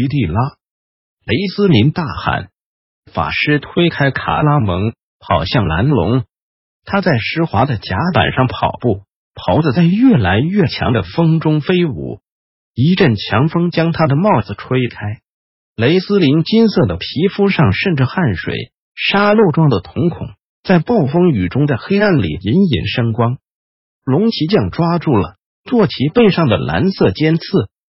[0.00, 0.40] 奇蒂拉，
[1.26, 2.48] 雷斯林大喊。
[3.12, 6.24] 法师推开卡拉蒙，跑向蓝龙。
[6.86, 9.02] 他在湿滑的甲板上跑步，
[9.34, 12.20] 袍子在越来越强的风中飞舞。
[12.74, 15.20] 一阵强风将他的帽子吹开，
[15.76, 20.28] 雷斯林金色的皮肤上渗着汗水，沙漏状的瞳孔
[20.62, 23.36] 在暴风雨中的黑暗里隐隐生光。
[24.02, 27.42] 龙骑将抓住了坐骑背上的蓝色尖刺，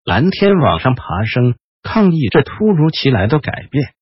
[0.03, 1.53] 蓝天往上爬升。
[1.81, 3.94] 抗议这突如其来的改变，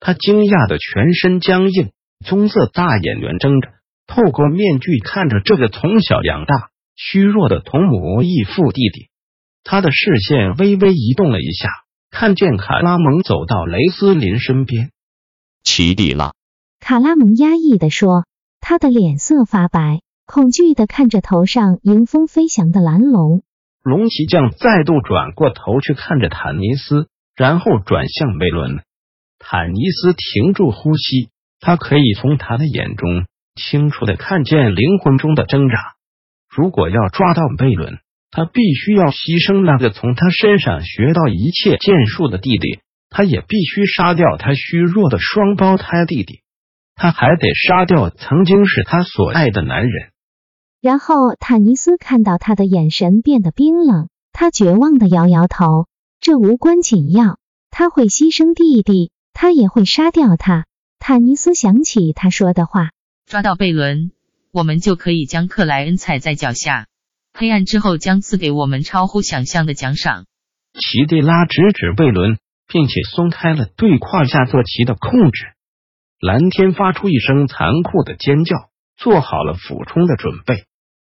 [0.00, 1.92] 他惊讶的全身僵硬，
[2.24, 3.68] 棕色大眼圆睁着，
[4.06, 9.08] 透过面具看着这个从小养大、虚弱的同母异父弟弟。
[9.62, 11.68] 他的视线微微移动了一下，
[12.10, 14.90] 看见卡拉蒙走到雷斯林身边。
[15.62, 16.32] 奇蒂拉，
[16.80, 18.24] 卡拉蒙压抑的说，
[18.60, 23.42] 他的脸色发白，恐惧的看着头上迎风飞翔的蓝龙。
[23.82, 27.08] 龙骑将再度转过头去看着坦尼斯。
[27.40, 28.82] 然后转向贝伦，
[29.38, 33.24] 坦尼斯停住呼吸，他可以从他的眼中
[33.54, 35.74] 清楚的看见灵魂中的挣扎。
[36.54, 37.96] 如果要抓到贝伦，
[38.30, 46.42] 他必须要牺牲那个从他身上学到一切剑术的弟弟，他也必须杀掉他虚弱的双胞胎弟弟，
[46.94, 50.10] 他还得杀掉曾经是他所爱的男人。
[50.82, 55.86] 然后坦尼斯看到他的眼神变得冰冷，他绝望的摇摇头。
[56.20, 57.38] 这无关紧要，
[57.70, 60.66] 他会牺牲弟弟，他也会杀掉他。
[60.98, 62.90] 坦尼斯想起他说的话：
[63.24, 64.12] 抓到贝伦，
[64.52, 66.88] 我们就可以将克莱恩踩在脚下。
[67.32, 70.26] 黑暗之后将赐给我们超乎想象的奖赏。
[70.74, 72.36] 奇蒂拉直指贝伦，
[72.68, 75.46] 并且松开了对胯下坐骑的控制。
[76.20, 80.66] 蓝天发出一声残酷的尖叫，做好了俯冲的准备。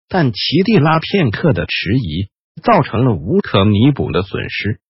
[0.09, 2.27] 但奇蒂拉片刻的迟疑，
[2.61, 4.81] 造成了无可弥补的损失。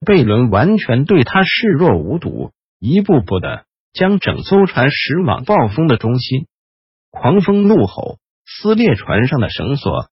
[0.00, 6.46] 贝伦完全对他视若无睹，一步步的将整艘船驶往暴风的中心。
[7.10, 10.08] 狂风怒吼，撕裂船上的绳索，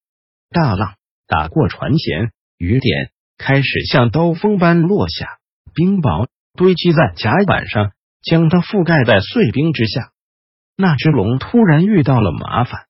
[0.50, 0.94] 大浪
[1.26, 5.38] 打过船舷，雨点开始像刀锋般落下，
[5.74, 7.92] 冰雹堆积在甲板上，
[8.22, 10.12] 将它覆盖在碎冰之下。
[10.76, 12.86] 那只龙突然遇到了麻烦，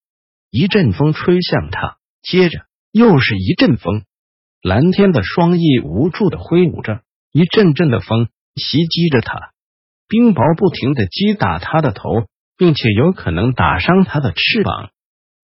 [0.51, 4.05] 一阵风吹向它，接着又是一阵风。
[4.63, 7.01] 蓝天的双翼无助的挥舞着，
[7.33, 9.51] 一阵阵的风袭击着他，
[10.07, 12.09] 冰雹不停的击打他的头，
[12.57, 14.91] 并且有可能打伤他的翅膀。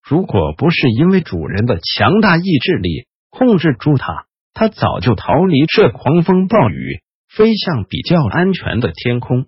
[0.07, 9.47] 如果不是因为主人的强大意志力控制住他，他早就逃离这狂风暴雨，飞向比较安全的天空。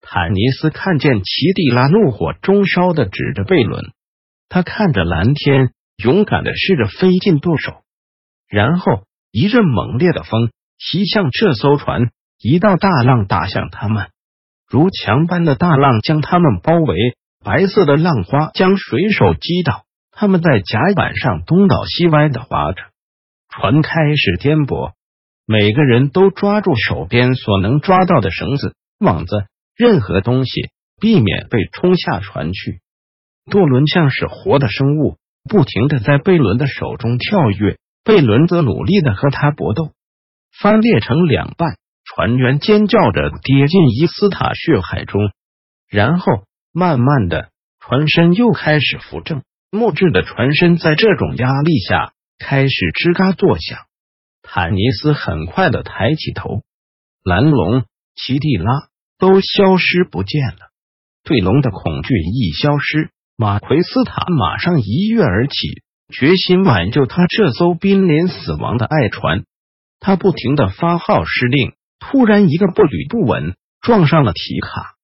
[0.00, 3.92] 坦尼斯看见奇蒂拉怒火中烧的指着贝伦，
[4.48, 5.70] 他看着蓝天，
[6.02, 7.84] 勇敢的试着飞进舵手。
[8.48, 14.08] 然后，一阵猛烈的风袭向这艘船，一道大浪打向他们，
[14.68, 16.96] 如墙般的大浪将他们包围。
[17.44, 22.82] 白色的浪花将水手击倒，他们在甲板上东倒西歪的划着，
[23.48, 24.94] 船开始颠簸。
[25.46, 29.46] 每个人都抓住手边所能抓到的绳子、网子，
[29.76, 30.70] 任何东西，
[31.00, 32.80] 避免被冲下船去。
[33.48, 35.16] 舵轮像是活的生物，
[35.48, 37.78] 不停的在贝伦的手中跳跃。
[38.06, 39.90] 贝伦则努力的和他搏斗，
[40.60, 45.32] 翻裂成两半，船员尖叫着跌进伊斯塔血海中，
[45.90, 47.50] 然后慢慢的
[47.80, 49.42] 船身又开始扶正，
[49.72, 53.80] 木质的船身在这种压力下开始吱嘎作响。
[54.40, 56.62] 坦尼斯很快的抬起头，
[57.24, 58.72] 蓝龙、奇蒂拉
[59.18, 60.70] 都消失不见了，
[61.24, 65.82] 对龙的恐惧一消失，马奎斯塔马上一跃而起。
[66.08, 69.44] 决心挽救他这艘濒临死亡的爱船，
[69.98, 71.72] 他不停的发号施令。
[71.98, 74.94] 突然，一个步履不稳，撞上了提卡。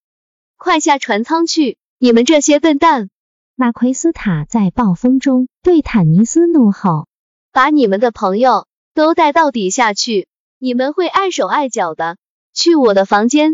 [0.56, 1.78] 快下船舱去！
[1.98, 3.08] 你们这些笨蛋！
[3.56, 7.08] 马奎斯塔在暴风中对坦尼斯怒吼
[7.52, 10.28] ：“把你们的朋友都带到底下去，
[10.58, 12.16] 你们会碍手碍脚的。
[12.54, 13.52] 去我的房间。”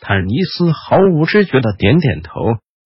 [0.00, 2.32] 坦尼斯毫无知觉的点点头，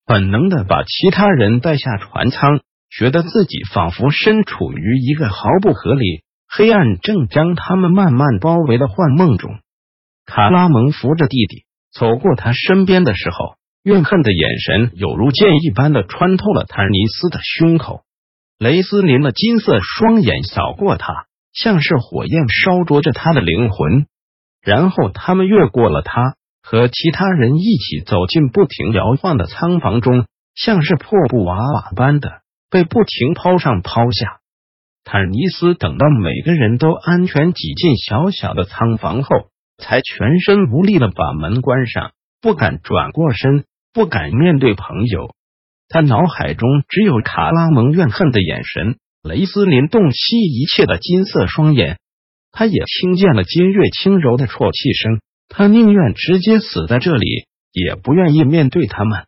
[0.07, 2.61] 本能的把其他人带下船舱。
[2.97, 9.59] 觉得自己仿佛身处于一个毫不合理、黑暗正将他们慢慢包围的幻梦中。
[10.27, 18.03] 卡拉蒙扶着弟弟走过他身边的时候，怨恨的眼神有如剑一般的穿透了坦尼斯的胸口。
[18.59, 24.07] 雷斯林的金色双眼扫过他，像是火焰烧灼着他的灵魂。
[24.63, 32.44] 然后他们越过了他，和其他人一起走进不停摇晃的仓房中，像是破布娃娃般的
[32.75, 34.41] 被不停抛上抛下。
[35.05, 39.29] 坦尼斯等到每个人都安全挤进小小的仓房后，
[39.79, 42.11] 才全身无力的把门关上，
[42.41, 45.37] 不敢转过身，不敢面对朋友。
[45.89, 52.01] 他脑海中只有卡拉蒙怨恨的眼神，雷斯林洞悉一切的金色双眼。
[52.51, 55.21] 他也听见了金月轻柔的啜泣声。
[55.49, 59.27] 他宁愿直接死在这里，也不愿意面对他们。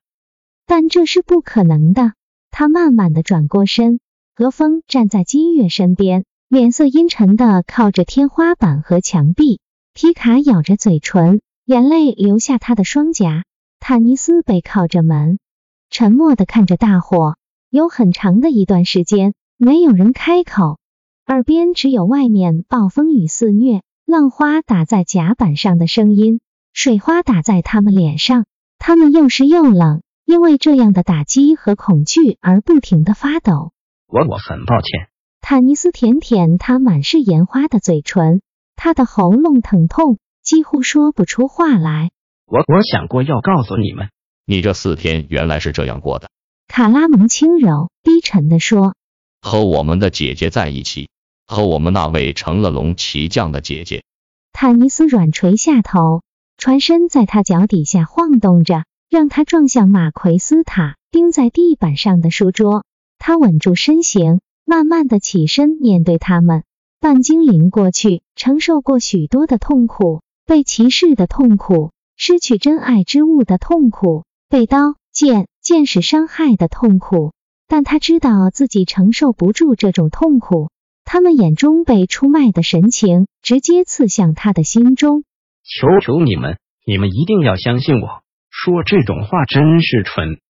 [0.66, 2.14] 但这是不可能的。
[2.50, 4.00] 他慢慢的转过身，
[4.34, 9.60] 何风站在金月身边，脸色阴沉的靠着天花板和墙壁。
[9.94, 13.44] 皮卡咬着嘴唇，眼泪流下他的双颊。
[13.80, 15.38] 坦尼斯背靠着门，
[15.90, 17.36] 沉默的看着大火。
[17.70, 20.78] 有很长的一段时间，没有人开口。
[21.26, 26.40] 耳边只有外面暴风雨肆虐，浪花打在甲板上的声音，
[26.72, 28.44] 水花打在他们脸上，
[28.78, 33.72] 他们又湿又冷，因为这样的打击和恐惧而不停的发抖。
[34.06, 35.08] 我我很抱歉。
[35.40, 38.42] 坦尼斯舔舔他满是盐花的嘴唇，
[38.74, 42.10] 他的喉咙疼痛，几乎说不出话来。
[42.44, 44.10] 我我想过要告诉你们，
[44.44, 46.28] 你这四天原来是这样过的。
[46.68, 48.94] 卡拉蒙轻柔低沉的说
[49.40, 51.08] ：“和我们的姐姐在一起。”
[51.48, 54.02] 和我们那位成了龙骑将的姐姐，
[54.52, 56.22] 坦尼斯软垂下头，
[56.58, 62.84] 船身在他脚底下晃动着，让他撞向马奎斯塔钉在地板上的书桌。
[63.18, 66.64] 他稳住身形，慢慢的起身面对他们。
[67.00, 77.32] 半精灵过去承受过许多的痛苦，被歧视的痛苦，失去真爱之物的痛苦，被刀剑剑矢伤害的痛苦，
[77.68, 80.70] 但他知道自己承受不住这种痛苦。
[81.04, 85.22] 他们眼中被出卖的神情直接刺向他的心中。
[85.62, 88.22] 求求你们，你们一定要相信我，
[88.64, 90.40] 说这种话真是蠢。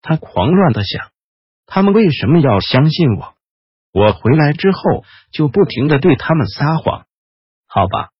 [0.00, 1.08] 他狂乱的想，
[1.66, 3.34] 他们为什么要相信我？
[3.92, 7.06] 我回来之后就不停的对他们撒谎，
[7.66, 8.10] 好吧？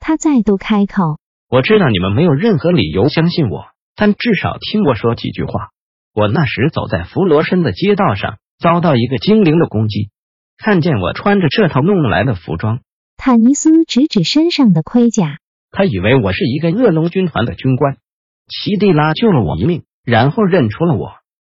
[0.00, 1.18] 他再度开口。
[1.48, 5.70] 我知道你们没有任何理由相信我，但至少听我说几句话。
[6.14, 10.10] 我那时走在弗罗申的街道上，遭到一个精灵的攻击。
[10.56, 12.80] 看见我穿着这套弄来的服装，
[13.18, 15.38] 坦尼斯指指身上的盔甲。
[15.70, 17.98] 他以为我是一个恶龙军团的军官。
[18.48, 21.12] 奇蒂拉救了我一命，然后认出了我。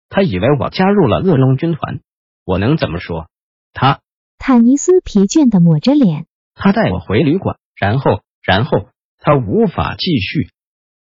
[0.09, 1.99] 他以为我加入了恶龙军团。
[2.45, 3.27] 我能怎么说？
[3.73, 3.99] 他
[4.37, 6.25] 坦尼斯疲倦的抹着脸。
[6.55, 8.89] 他带我回旅馆，然后，然后
[9.19, 10.49] 他无法继续。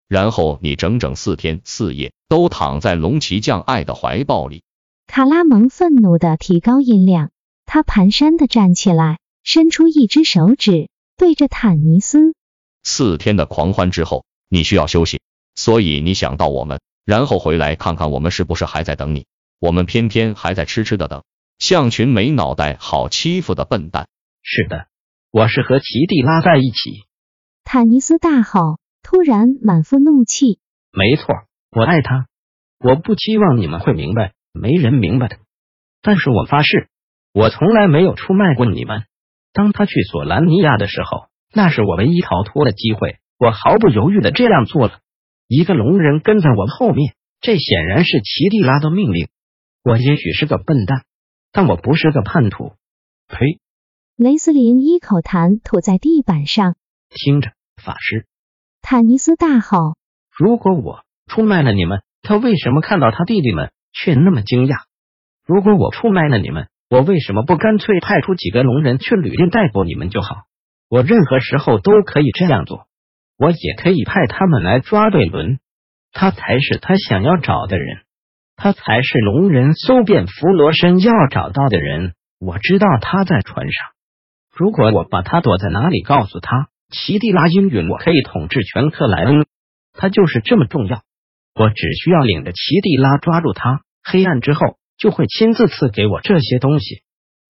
[0.07, 4.63] 然后你整整四天四夜都躺在龙骑将爱的怀抱里。
[5.05, 7.29] 卡拉蒙愤怒的提高音量。
[7.69, 12.33] 他蹒跚的站起来，伸出一只手指，对着坦尼斯。
[12.83, 15.21] 四天的狂欢之后，你需要休息，
[15.57, 19.25] 所以你想到我们，然后回来看看我们是不是还在等你。
[19.59, 21.23] 我们偏偏还在痴痴的等，
[21.57, 24.07] 像群没脑袋、好欺负的笨蛋。
[24.43, 24.85] 是的，
[25.31, 27.07] 我是和奇蒂拉在一起。
[27.63, 30.59] 坦尼斯大吼，突然满腹怒气。
[30.93, 31.33] 没错，
[31.71, 32.27] 我爱他。
[32.79, 35.37] 我不期望你们会明白，没人明白的。
[36.03, 36.87] 但是我发誓。
[37.33, 39.05] 我从来没有出卖过你们。
[39.53, 43.17] 当他去索兰尼亚的时候，那是我唯一逃脱的机会。
[43.39, 44.99] 我毫不犹豫的这样做了。
[45.47, 49.29] 一个龙人跟在我后面，这显然是奇蒂拉的命令。
[49.83, 51.03] 我也许是个笨蛋，
[51.51, 52.73] 但我不是个叛徒。
[53.27, 53.59] 呸！
[54.15, 56.75] 雷斯林一口痰吐在地板上。
[57.09, 57.51] 听着，
[57.81, 58.25] 法师，
[58.81, 59.95] 坦尼斯大吼
[60.37, 64.81] ：“如果我出卖了你们，他为什么看到他弟弟们却那么惊讶？
[65.45, 70.45] 如果我出卖了你们？”我为什么不干脆派出几个龙人去旅店逮捕你们就好？
[70.87, 72.86] 我任何时候都可以这样做。
[73.37, 75.59] 我也可以派他们来抓贝伦，
[76.11, 77.99] 他才是他想要找的人，
[78.55, 82.13] 他才是龙人搜遍弗罗申要找到的人。
[82.39, 83.85] 我知道他在船上。
[84.53, 89.45] 如果我把他躲在哪里告诉他，奇蒂拉应允我可以统治全克莱恩，
[89.93, 91.03] 他就是这么重要。
[91.55, 93.81] 我只需要领着奇蒂拉抓住他。
[94.03, 94.77] 黑暗之后。
[94.97, 97.03] 就会亲自赐给我这些东西。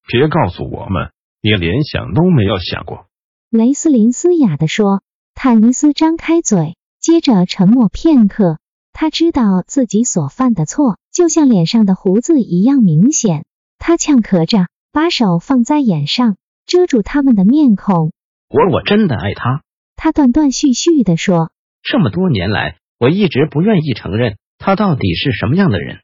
[0.06, 3.06] 别告诉我们，你连想都没有想过。
[3.50, 5.02] 雷斯林嘶哑的说。
[5.40, 8.58] 坦尼斯张开嘴，接着沉默片刻。
[8.92, 13.46] 他知道自己所犯的错，就像脸上的胡子一样明显。
[13.78, 18.14] 他呛咳着，把手放在眼上，遮住他们的面孔。
[18.50, 19.62] 我我真的爱他。
[19.96, 21.52] 他断断续续的说。
[21.84, 26.00] 这么多年来，我一直不愿意承认他到底是什么样的人。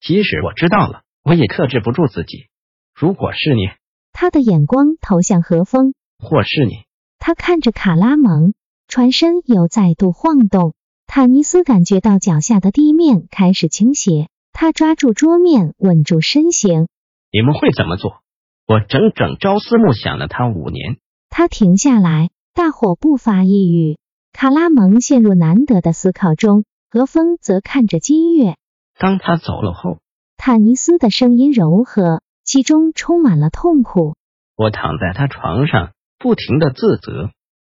[0.00, 2.46] 即使我知道了，我也克制不住自己。
[2.94, 3.68] 如果是你，
[4.14, 6.86] 他的眼光投向何风，或是你，
[7.18, 8.54] 他看着卡拉蒙，
[8.88, 10.72] 船身又再度晃动。
[11.06, 16.88] 坦尼斯感觉到脚下的地面开始倾斜，他抓住桌面，稳住身形。
[17.30, 18.22] 你们会怎么做？
[18.66, 20.96] 我整整朝思暮想了他五年。
[21.28, 23.98] 他停下来，大伙不发一语。
[24.32, 28.56] 卡拉蒙陷入难得的思考中，何风则看着金月。
[28.98, 29.98] 当他走了后，
[30.38, 32.22] 坦尼斯的声音柔和。
[32.44, 34.16] 其中充满了痛苦。
[34.56, 37.28] 我躺在他床上，不停的自责。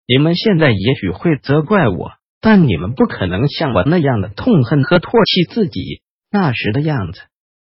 [0.08, 6.00] 你们现在也许会责怪我，但你们不可能像我那样的痛恨和唾弃自己
[6.30, 7.20] 那时的样子。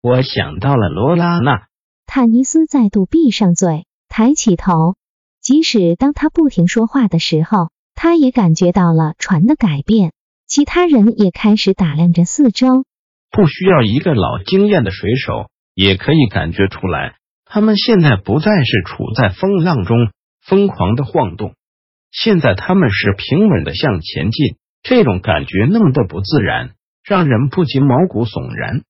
[0.03, 1.63] 我想到了罗拉娜。
[2.05, 4.95] 坦尼斯再度闭上嘴，抬起头。
[5.41, 10.13] 即使当他不停说话的时候，他也感觉到了船的改变。
[10.45, 12.85] 其他人也开始打量着四周。
[13.31, 15.49] 不需要一个老经验的水手。
[15.75, 19.95] 也可以感觉出来，他们现在不再是处在风浪中
[20.45, 21.53] 疯狂的晃动，
[22.11, 24.57] 现在他们是平稳的向前进。
[24.81, 26.71] 这种感觉那么的不自然，
[27.03, 28.83] 让人不禁毛骨悚然。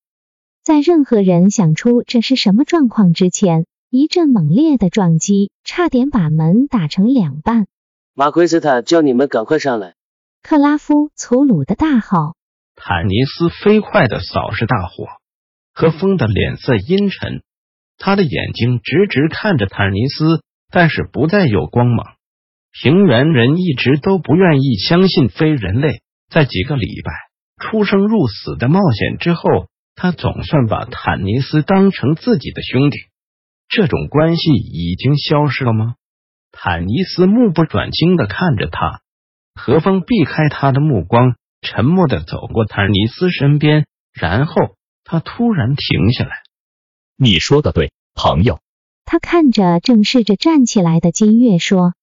[0.64, 7.66] 在任何人想出这是什么状况之前，一阵猛烈的撞击差点把门打成两半。
[8.14, 9.96] 马奎斯塔叫你们赶快上来！
[10.44, 12.36] 克拉夫粗鲁的大吼。
[12.76, 15.08] 坦尼斯飞快的扫视大火。
[15.72, 17.42] 和风的脸色阴沉，
[17.98, 22.16] 他的眼睛直直看着坦尼斯，但是不再有光芒。
[22.72, 27.12] 平原人一直都不愿意相信非人类在几个礼拜
[27.64, 32.98] 出生入死的冒险之后，他总算把坦尼斯当成自己的兄弟。
[33.68, 35.96] 这种关系已经消失了吗？
[36.52, 39.02] 坦尼斯目不转睛的看着他，
[39.56, 44.76] 何风避开他的目光，沉默的走过坦尼斯身边，然后。
[45.12, 46.36] 他突然停下来。
[47.18, 48.60] 你说的对，朋友。
[49.06, 51.96] 他看着正试着站起来的金月说：“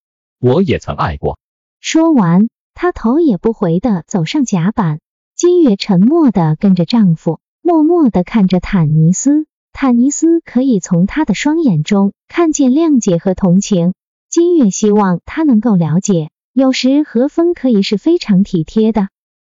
[0.47, 1.39] 我也曾爱过。”
[1.81, 5.01] 说完，他头也不回的走上甲板。
[5.35, 9.47] 金月沉默的跟着丈夫，默默的看着坦尼斯。
[9.73, 13.93] 坦尼斯可以从他的双眼中看见谅解和同情。
[14.31, 19.09] 金月希望他能够了解，有时和风可以是非常体贴的。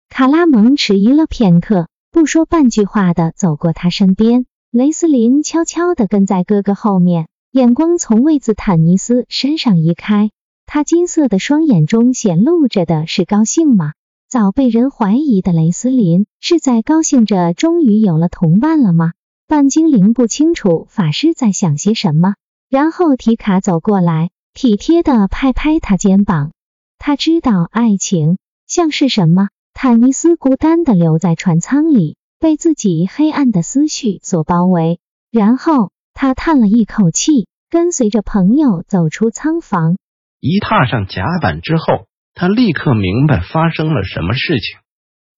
[0.09, 1.88] 卡拉蒙迟疑了片刻。
[2.11, 10.31] 不说半句话的走过他身边，雷斯林悄悄的跟在哥哥后面，眼光从位子坦尼斯身上移开。
[10.67, 13.93] 他金色的双眼中显露着的是高兴吗？
[14.29, 19.13] 早被人怀疑的雷斯林是在高兴着终于有了同伴了吗？
[19.47, 22.35] 半精灵不清楚法师在想些什么，
[22.69, 26.51] 然后提卡走过来，体贴的拍拍他肩膀。
[26.99, 29.49] 他知道爱情像是什么。
[29.73, 34.99] 坦尼斯孤单的留在船舱里，被自己黑暗的思绪所包围。
[35.31, 39.97] 然后他叹了一口气，跟随着朋友走出舱房。
[40.40, 44.78] 一踏上甲板之后，他立刻明白发生了什么事情。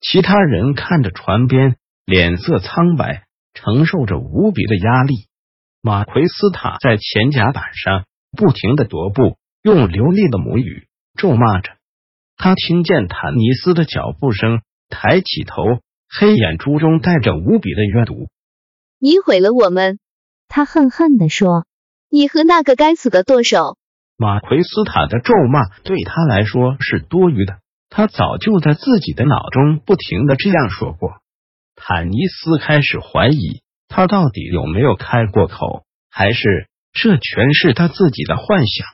[0.01, 3.25] 其他人看着船边，脸色苍白，
[3.55, 5.29] 承受着无比的压力。
[5.81, 8.05] 马奎斯塔在前甲板上
[8.37, 11.73] 不停的踱步，用流利的母语咒骂着。
[12.37, 15.63] 他听见坦尼斯的脚步声，抬起头，
[16.09, 18.29] 黑眼珠中带着无比的怨毒。
[18.99, 19.99] 你毁了我们！
[20.49, 21.65] 他恨恨地说。
[22.11, 23.78] 你和那个该死的舵手！
[24.21, 31.21] 马奎斯塔的咒骂对他来说是多余的，他早就在自己的脑中不停的这样说过。
[31.77, 38.89] 坦尼斯开始怀疑，他到底有没有开过口，还是这全是他自己的幻想？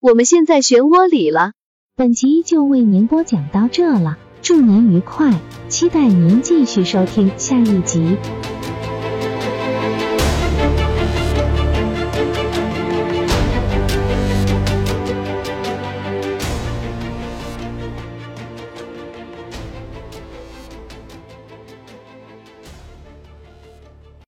[0.00, 1.52] 我们现在漩涡里了。
[1.94, 8.16] 本集就为您播讲到这了，祝您愉快，期待您继续收听下一集。